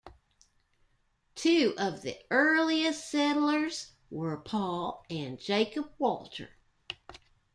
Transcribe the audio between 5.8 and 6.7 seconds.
Walter.